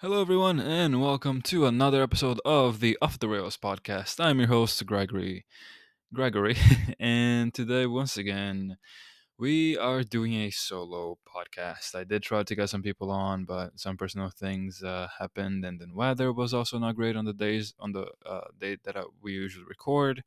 [0.00, 4.24] Hello, everyone, and welcome to another episode of the Off the Rails podcast.
[4.24, 5.44] I'm your host, Gregory.
[6.14, 6.56] Gregory,
[7.00, 8.76] and today, once again,
[9.40, 11.96] we are doing a solo podcast.
[11.96, 15.80] I did try to get some people on, but some personal things uh, happened, and
[15.80, 19.06] then weather was also not great on the days on the uh, date that uh,
[19.20, 20.22] we usually record.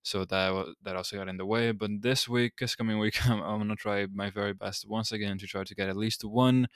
[0.00, 1.70] So that that also got in the way.
[1.72, 5.36] But this week, this coming week, I'm, I'm gonna try my very best once again
[5.36, 6.68] to try to get at least one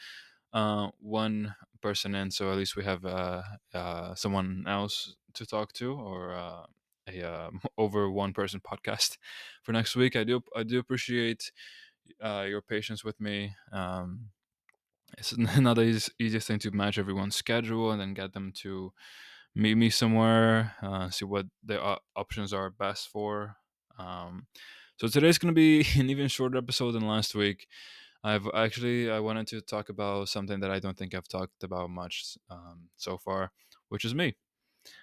[0.53, 3.43] uh, one person in, so at least we have uh,
[3.75, 6.63] uh, someone else to talk to, or uh,
[7.09, 9.19] a uh, over one person podcast
[9.63, 10.17] for next week.
[10.17, 11.53] I do I do appreciate
[12.23, 13.55] uh, your patience with me.
[13.73, 14.31] Um,
[15.19, 18.93] it's not the easiest, easiest thing to match everyone's schedule and then get them to
[19.55, 23.57] meet me somewhere, uh, see what the uh, options are best for.
[23.99, 24.47] Um,
[24.97, 27.67] so today's going to be an even shorter episode than last week.
[28.23, 31.91] I've actually I wanted to talk about something that I don't think I've talked about
[31.91, 33.53] much um, so far,
[33.89, 34.37] which is me.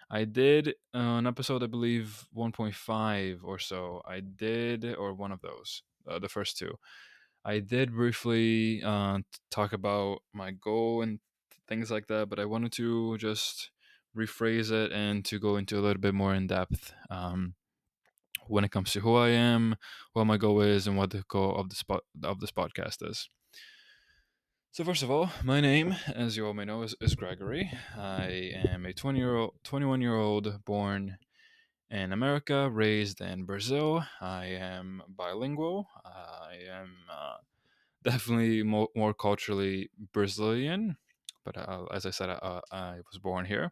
[0.10, 4.02] I did uh, an episode, I believe 1.5 or so.
[4.06, 6.76] I did, or one of those, uh, the first two.
[7.44, 9.20] I did briefly uh,
[9.52, 11.20] talk about my goal and
[11.68, 13.72] things like that, but I wanted to just
[14.18, 17.54] rephrase it and to go into a little bit more in depth um,
[18.48, 19.76] when it comes to who I am,
[20.14, 23.30] what my goal is, and what the goal of this po- of this podcast is.
[24.72, 27.72] So first of all, my name, as you all may know, is, is Gregory.
[27.98, 31.18] I am a 20 year old, 21 year old born
[31.90, 34.04] in America, raised in Brazil.
[34.22, 35.88] I am bilingual.
[36.06, 37.38] I am uh,
[38.04, 40.98] definitely more, more culturally Brazilian,
[41.44, 43.72] but uh, as I said, uh, I was born here.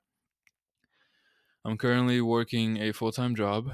[1.63, 3.69] I'm currently working a full time job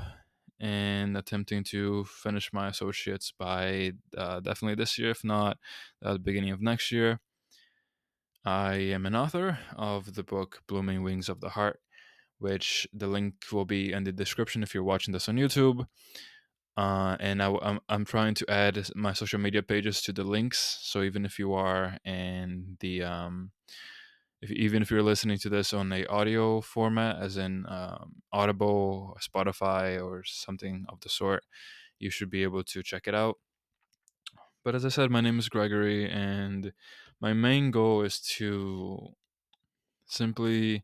[0.62, 5.58] and attempting to finish my associates by uh, definitely this year, if not
[6.06, 7.20] uh, the beginning of next year.
[8.46, 11.80] I am an author of the book Blooming Wings of the Heart,
[12.38, 15.88] which the link will be in the description if you're watching this on YouTube.
[16.78, 20.24] Uh, and I, am I'm, I'm trying to add my social media pages to the
[20.24, 20.80] links.
[20.84, 23.52] So even if you are in the um,
[24.42, 29.18] if, even if you're listening to this on a audio format, as in um, Audible,
[29.22, 31.44] Spotify, or something of the sort,
[32.00, 33.38] you should be able to check it out.
[34.64, 36.74] But as I said, my name is Gregory, and
[37.20, 39.14] my main goal is to
[40.06, 40.84] simply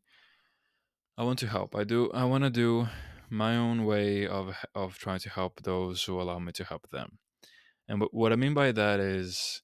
[1.17, 1.75] I want to help.
[1.75, 2.11] I do.
[2.11, 2.87] I want to do
[3.29, 7.17] my own way of of trying to help those who allow me to help them.
[7.87, 9.63] And what what I mean by that is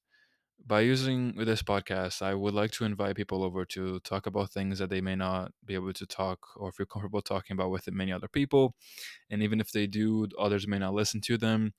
[0.66, 4.80] by using this podcast, I would like to invite people over to talk about things
[4.80, 8.14] that they may not be able to talk or feel comfortable talking about with many
[8.14, 8.76] other people.
[9.30, 11.74] And even if they do, others may not listen to them.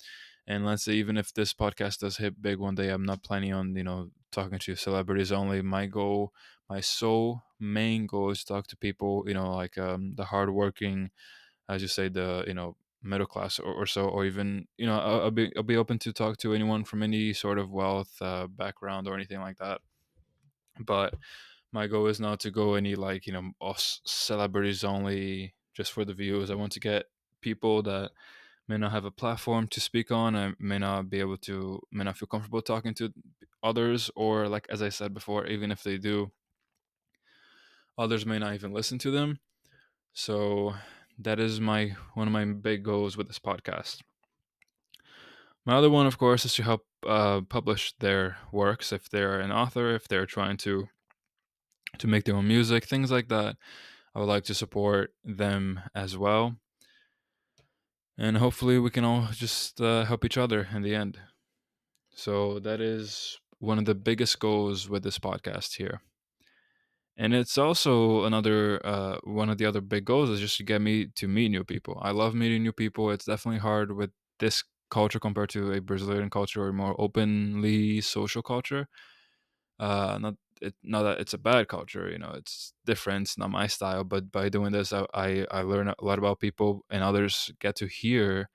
[0.47, 3.55] And let's say even if this podcast does hit big one day, I'm not planning
[3.55, 5.63] on, you know, talking to celebrities only.
[5.63, 6.33] My goal,
[6.69, 11.11] my sole main goal is to talk to people, you know, like um, the hardworking,
[11.69, 14.99] as you say, the, you know, middle class or, or so, or even, you know,
[14.99, 18.21] I'll, I'll, be, I'll be open to talk to anyone from any sort of wealth
[18.21, 19.81] uh, background or anything like that.
[20.81, 21.15] But
[21.73, 26.15] my goal is not to go any like, you know, celebrities only just for the
[26.15, 26.51] views.
[26.51, 27.05] I want to get
[27.41, 28.11] people that
[28.67, 30.35] may not have a platform to speak on.
[30.35, 33.13] I may not be able to, may not feel comfortable talking to
[33.63, 36.31] others, or like as I said before, even if they do,
[37.99, 39.41] others may not even listen to them.
[40.13, 40.75] So
[41.19, 44.03] that is my one of my big goals with this podcast.
[45.67, 49.51] My other one, of course, is to help uh, publish their works if they're an
[49.53, 50.89] author, if they're trying to
[51.99, 53.57] to make their own music, things like that.
[54.15, 56.57] I would like to support them as well
[58.17, 61.19] and hopefully we can all just uh, help each other in the end.
[62.15, 66.01] So that is one of the biggest goals with this podcast here.
[67.17, 70.81] And it's also another uh, one of the other big goals is just to get
[70.81, 71.99] me to meet new people.
[72.03, 73.11] I love meeting new people.
[73.11, 74.11] It's definitely hard with
[74.41, 78.89] this culture compared to a Brazilian culture or more openly social culture.
[79.79, 83.51] Uh, not it, not that it's a bad culture, you know, it's different, it's not
[83.51, 84.05] my style.
[84.05, 87.77] But by doing this, I, I I learn a lot about people, and others get
[87.77, 88.49] to hear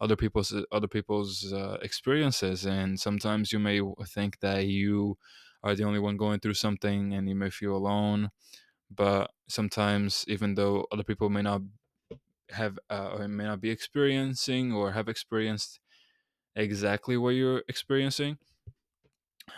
[0.00, 5.18] other people's other people's uh, experiences and sometimes you may think that you
[5.62, 8.30] are the only one going through something and you may feel alone
[8.90, 11.62] but sometimes even though other people may not
[12.50, 15.80] have uh, or may not be experiencing or have experienced
[16.56, 18.38] exactly what you're experiencing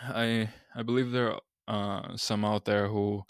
[0.09, 1.41] i i believe there are
[2.13, 3.23] uh, some out there who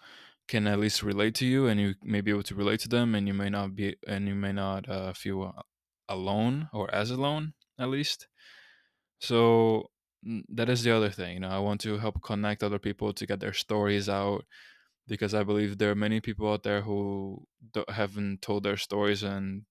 [0.48, 3.16] can at least relate to you and you may be able to relate to them
[3.16, 5.54] and you may not be and you may not uh, feel
[6.10, 8.28] alone or as alone at least.
[9.20, 9.92] So
[10.26, 13.12] Mm, that is the other thing you know i want to help connect other people
[13.14, 14.46] to get their stories out
[15.08, 17.48] because I believe there are many people out there who
[17.90, 19.64] haven't told their stories and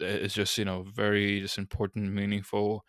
[0.00, 2.84] it's just you know very just important meaningful.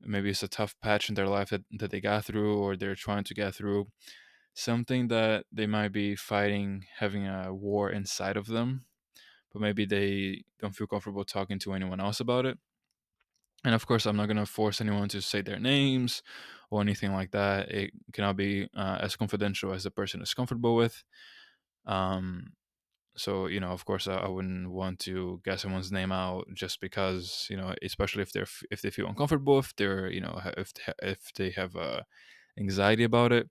[0.00, 2.94] Maybe it's a tough patch in their life that, that they got through or they're
[2.96, 3.88] trying to get through.
[4.54, 8.86] Something that they might be fighting having a war inside of them
[9.52, 12.58] but maybe they don't feel comfortable talking to anyone else about it
[13.64, 16.22] and of course i'm not going to force anyone to say their names
[16.70, 17.70] or anything like that.
[17.70, 21.02] It cannot be uh, as confidential as the person is comfortable with.
[21.86, 22.52] Um,
[23.16, 26.80] so you know of course I, I, wouldn't want to get someone's name out just
[26.80, 30.72] because you know especially if they're if they feel uncomfortable if they're you know if
[31.02, 32.02] if they have uh,
[32.58, 33.48] anxiety about it.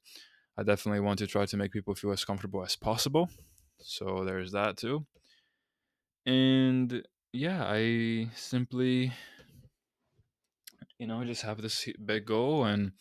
[0.57, 3.29] I definitely want to try to make people feel as comfortable as possible.
[3.81, 5.05] So there's that too.
[6.25, 9.13] And yeah i simply
[11.00, 12.92] you know just have this big goal and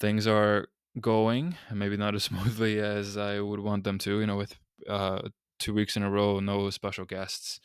[0.00, 0.68] things are
[1.00, 4.58] going maybe not as smoothly as i would want them to you know with
[4.88, 5.20] uh
[5.58, 7.60] two weeks in a row, no special guests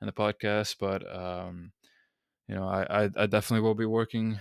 [0.00, 0.76] in the podcast.
[0.78, 1.72] But um,
[2.48, 4.40] you know, I, I, I definitely will be working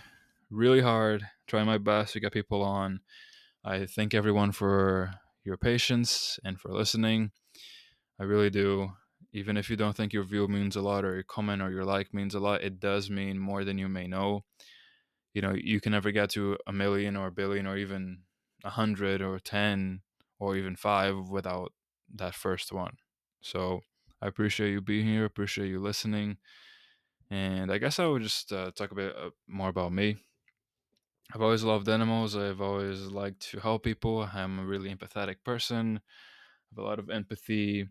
[0.50, 3.01] really hard, trying my best to get people on.
[3.63, 5.12] I thank everyone for
[5.44, 7.31] your patience and for listening.
[8.19, 8.92] I really do.
[9.31, 11.85] Even if you don't think your view means a lot or your comment or your
[11.85, 14.43] like means a lot, it does mean more than you may know.
[15.33, 18.23] You know, you can never get to a million or a billion or even
[18.63, 20.01] a hundred or ten
[20.39, 21.73] or even five without
[22.15, 22.97] that first one.
[23.41, 23.81] So
[24.21, 25.25] I appreciate you being here.
[25.25, 26.37] Appreciate you listening.
[27.29, 30.17] And I guess I would just uh, talk a bit uh, more about me.
[31.33, 32.35] I've always loved animals.
[32.35, 34.27] I've always liked to help people.
[34.33, 36.01] I'm a really empathetic person.
[36.01, 37.87] I have a lot of empathy.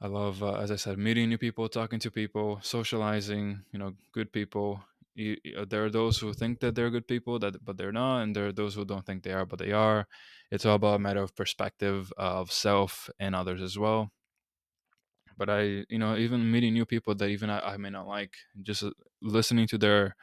[0.00, 3.64] I love, uh, as I said, meeting new people, talking to people, socializing.
[3.72, 4.84] You know, good people.
[5.14, 8.22] You, you, there are those who think that they're good people, that but they're not,
[8.22, 10.06] and there are those who don't think they are, but they are.
[10.50, 14.12] It's all about a matter of perspective of self and others as well
[15.36, 18.34] but I, you know, even meeting new people that even I, I may not like,
[18.62, 18.90] just uh,
[19.22, 20.16] listening to their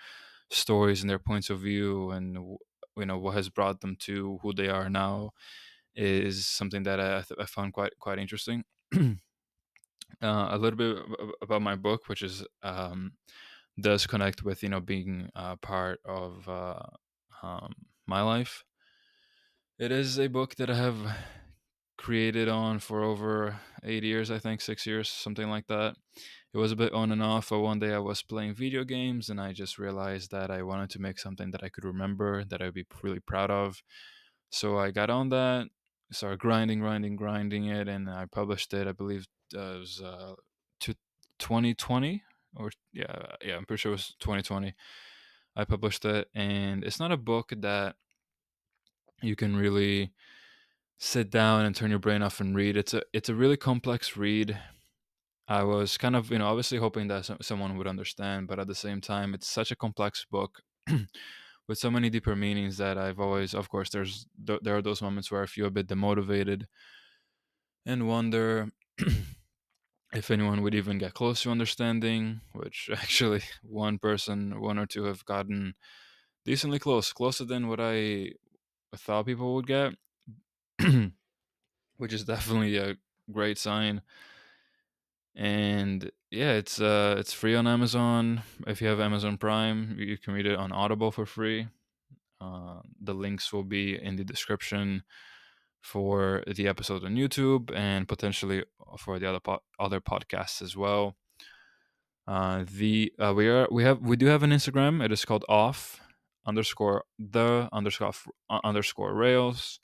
[0.49, 2.35] stories and their points of view and
[2.97, 5.31] you know what has brought them to who they are now
[5.95, 8.63] is something that I, I found quite quite interesting.
[10.21, 10.97] uh, a little bit
[11.41, 13.13] about my book, which is um,
[13.79, 16.79] does connect with you know being a part of uh,
[17.43, 17.73] um,
[18.07, 18.63] my life.
[19.77, 21.17] It is a book that I have
[21.97, 25.95] created on for over eight years, I think, six years, something like that.
[26.53, 27.49] It was a bit on and off.
[27.49, 30.89] But one day I was playing video games and I just realized that I wanted
[30.91, 33.81] to make something that I could remember, that I'd be really proud of.
[34.49, 35.67] So I got on that,
[36.11, 38.87] started grinding, grinding, grinding it, and I published it.
[38.87, 39.25] I believe
[39.55, 40.33] uh, it was uh,
[40.81, 40.93] to
[41.39, 42.23] 2020
[42.55, 44.73] or yeah, yeah, I'm pretty sure it was 2020.
[45.55, 47.95] I published it, and it's not a book that
[49.21, 50.11] you can really
[50.97, 52.77] sit down and turn your brain off and read.
[52.77, 54.57] It's a it's a really complex read.
[55.47, 58.67] I was kind of you know obviously hoping that some, someone would understand, but at
[58.67, 60.61] the same time, it's such a complex book
[61.67, 65.31] with so many deeper meanings that I've always, of course, there's there are those moments
[65.31, 66.65] where I feel a bit demotivated
[67.85, 68.71] and wonder
[70.13, 72.41] if anyone would even get close to understanding.
[72.53, 75.75] Which actually, one person, one or two have gotten
[76.45, 78.31] decently close, closer than what I
[78.95, 79.93] thought people would get.
[81.97, 82.95] which is definitely a
[83.31, 84.01] great sign.
[85.35, 88.43] And yeah, it's uh it's free on Amazon.
[88.67, 91.67] If you have Amazon Prime, you can read it on Audible for free.
[92.39, 95.03] Uh, the links will be in the description
[95.81, 98.63] for the episode on YouTube and potentially
[98.97, 101.15] for the other po- other podcasts as well.
[102.27, 105.03] Uh, the uh, we are we have we do have an Instagram.
[105.03, 106.01] It is called off
[106.45, 108.13] underscore the underscore
[108.49, 109.79] uh, underscore rails.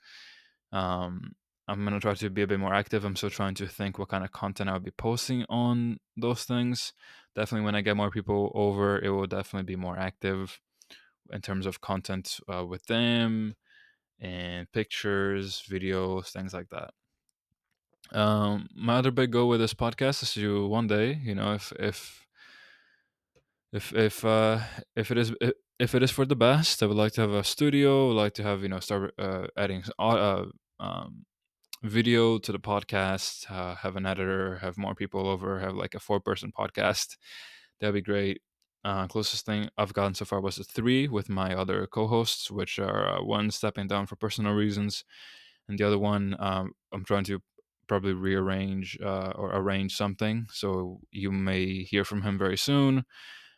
[0.72, 1.34] Um,
[1.68, 3.04] I'm gonna try to be a bit more active.
[3.04, 6.92] I'm still trying to think what kind of content I'll be posting on those things.
[7.34, 10.60] Definitely, when I get more people over, it will definitely be more active
[11.32, 13.54] in terms of content uh, with them
[14.20, 16.90] and pictures, videos, things like that.
[18.16, 21.72] Um, my other big goal with this podcast is to one day, you know, if
[21.78, 22.26] if
[23.72, 24.60] if if uh,
[24.94, 25.32] if it is
[25.78, 28.10] if it is for the best, I would like to have a studio.
[28.10, 30.44] I'd like to have you know start uh, adding uh,
[30.78, 31.24] um,
[31.82, 36.00] video to the podcast, uh, have an editor, have more people over, have like a
[36.00, 37.16] four person podcast.
[37.80, 38.42] That'd be great.
[38.84, 42.50] Uh, closest thing I've gotten so far was a three with my other co hosts,
[42.50, 45.04] which are uh, one stepping down for personal reasons,
[45.68, 47.40] and the other one um, I'm trying to
[47.88, 50.46] probably rearrange uh, or arrange something.
[50.50, 53.04] So you may hear from him very soon.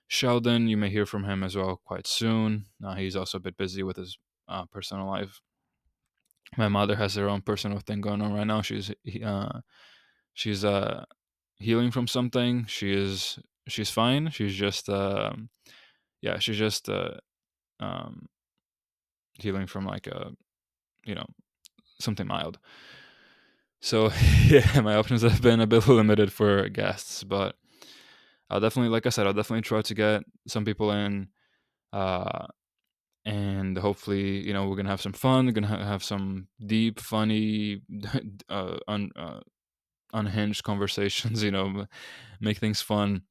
[0.08, 2.66] Sheldon, you may hear from him as well quite soon.
[2.84, 5.40] Uh, he's also a bit busy with his uh, personal life
[6.56, 8.62] my mother has her own personal thing going on right now.
[8.62, 8.92] She's
[9.24, 9.60] uh,
[10.34, 11.04] she's uh,
[11.56, 12.66] healing from something.
[12.66, 14.30] She is she's fine.
[14.30, 15.50] She's just um,
[16.20, 17.14] yeah, she's just uh,
[17.80, 18.26] um,
[19.38, 20.32] healing from like a
[21.04, 21.26] you know
[22.00, 22.58] something mild.
[23.80, 24.10] So
[24.46, 27.56] yeah, my options have been a bit limited for guests, but
[28.50, 31.28] I'll definitely, like I said, I'll definitely try to get some people in,
[31.92, 32.46] uh,
[33.24, 35.46] and hopefully, you know, we're gonna have some fun.
[35.46, 37.82] We're gonna ha- have some deep, funny,
[38.48, 39.40] uh, un- uh,
[40.12, 41.42] unhinged conversations.
[41.44, 41.86] You know,
[42.40, 43.22] make things fun.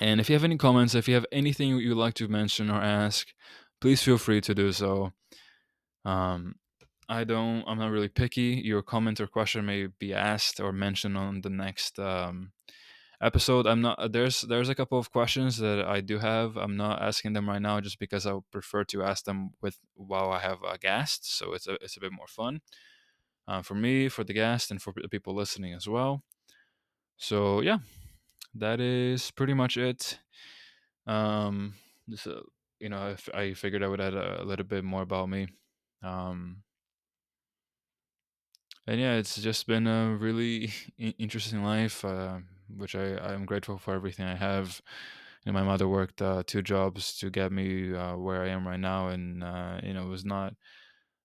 [0.00, 2.80] And if you have any comments, if you have anything you'd like to mention or
[2.82, 3.28] ask,
[3.80, 5.12] please feel free to do so.
[6.04, 6.56] Um,
[7.08, 7.64] I don't.
[7.66, 8.62] I'm not really picky.
[8.64, 12.52] Your comment or question may be asked or mentioned on the next um,
[13.24, 13.66] episode.
[13.66, 14.12] I'm not.
[14.12, 16.56] There's there's a couple of questions that I do have.
[16.56, 20.30] I'm not asking them right now just because I prefer to ask them with while
[20.30, 21.36] I have a guest.
[21.36, 22.60] So it's a it's a bit more fun
[23.48, 26.22] uh, for me, for the guest, and for the people listening as well.
[27.16, 27.78] So yeah,
[28.54, 30.18] that is pretty much it.
[31.06, 31.74] Um,
[32.26, 32.40] uh,
[32.80, 35.48] you know, I figured I would add a, a little bit more about me.
[36.02, 36.62] Um,
[38.86, 40.70] and yeah, it's just been a really
[41.18, 42.38] interesting life, uh,
[42.76, 44.80] which I I'm grateful for everything I have.
[45.44, 48.66] You know, my mother worked uh, two jobs to get me uh, where I am
[48.66, 50.54] right now, and uh, you know it was not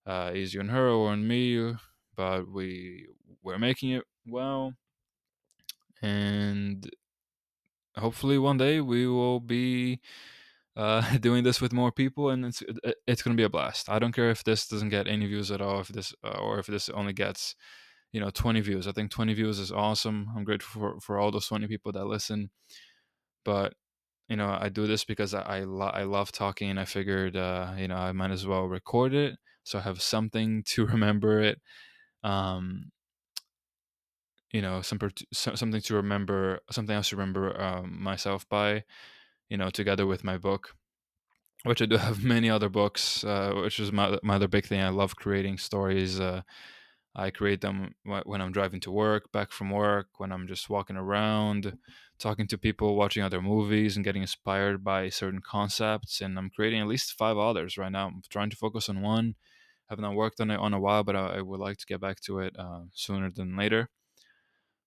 [0.06, 1.76] uh, easy on her or on me,
[2.16, 3.08] but we
[3.44, 4.74] we're making it well,
[6.02, 6.90] and
[7.98, 10.00] hopefully one day we will be
[10.76, 12.64] uh, doing this with more people, and it's
[13.08, 13.90] it's gonna be a blast.
[13.90, 16.60] I don't care if this doesn't get any views at all, if this uh, or
[16.60, 17.56] if this only gets
[18.12, 18.88] you know 20 views.
[18.88, 20.30] I think 20 views is awesome.
[20.36, 22.50] I'm grateful for for all those 20 people that listen,
[23.46, 23.74] but
[24.30, 27.36] you know I do this because I I, lo- I love talking, and I figured
[27.38, 31.42] uh, you know I might as well record it so I have something to remember
[31.42, 31.62] it.
[32.24, 32.92] Um,
[34.52, 35.00] you know, some,
[35.32, 38.84] something to remember, something else to remember um, myself by.
[39.50, 40.76] You know, together with my book
[41.64, 44.82] which I do have many other books, uh, which is my, my other big thing.
[44.82, 46.20] I love creating stories.
[46.20, 46.42] Uh,
[47.16, 50.96] I create them when I'm driving to work, back from work, when I'm just walking
[50.96, 51.78] around,
[52.20, 56.22] talking to people, watching other movies, and getting inspired by certain concepts.
[56.22, 58.08] And I'm creating at least five others right now.
[58.08, 59.36] I'm trying to focus on one.
[59.90, 61.86] I Have not worked on it on a while, but I, I would like to
[61.86, 63.90] get back to it uh, sooner than later.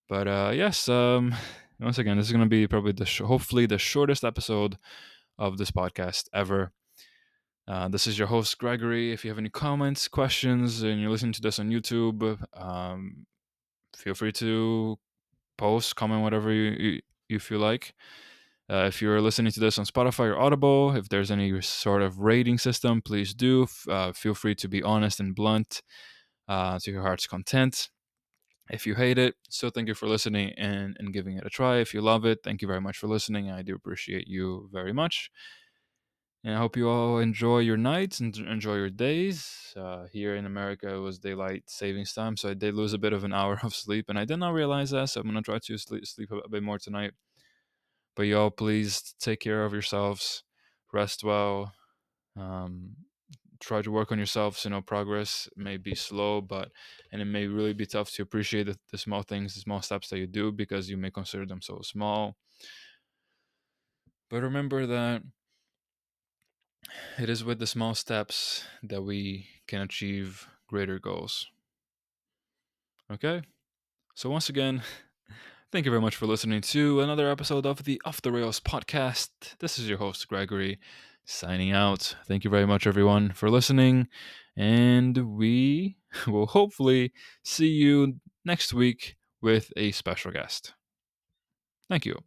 [0.08, 1.34] But uh, yes, um,
[1.80, 4.76] once again, this is going to be probably the sh- hopefully the shortest episode
[5.38, 6.72] of this podcast ever.
[7.68, 9.12] Uh, this is your host, Gregory.
[9.12, 13.26] If you have any comments, questions, and you're listening to this on YouTube, um,
[13.96, 14.98] feel free to
[15.56, 17.94] post, comment, whatever you, you, you feel like.
[18.70, 22.18] Uh, if you're listening to this on Spotify or Audible, if there's any sort of
[22.18, 23.66] rating system, please do.
[23.88, 25.82] Uh, feel free to be honest and blunt
[26.48, 27.90] uh, to your heart's content.
[28.70, 31.78] If you hate it, still thank you for listening and, and giving it a try.
[31.78, 33.50] If you love it, thank you very much for listening.
[33.50, 35.30] I do appreciate you very much.
[36.44, 39.72] And I hope you all enjoy your nights and enjoy your days.
[39.76, 43.12] Uh, here in America, it was daylight savings time, so I did lose a bit
[43.12, 45.10] of an hour of sleep, and I did not realize that.
[45.10, 47.12] So I'm gonna try to sleep, sleep a bit more tonight.
[48.16, 50.42] But y'all, please take care of yourselves,
[50.92, 51.72] rest well,
[52.36, 52.96] um,
[53.60, 54.64] try to work on yourselves.
[54.64, 56.72] You know, progress may be slow, but
[57.12, 60.08] and it may really be tough to appreciate the, the small things, the small steps
[60.08, 62.36] that you do because you may consider them so small.
[64.28, 65.22] But remember that
[67.18, 71.46] it is with the small steps that we can achieve greater goals.
[73.10, 73.42] Okay?
[74.14, 74.82] So, once again,
[75.72, 79.30] thank you very much for listening to another episode of the Off the Rails podcast.
[79.58, 80.78] This is your host, Gregory,
[81.24, 82.16] signing out.
[82.26, 84.08] Thank you very much, everyone, for listening.
[84.56, 87.12] And we will hopefully
[87.44, 90.74] see you next week with a special guest.
[91.88, 92.22] Thank you.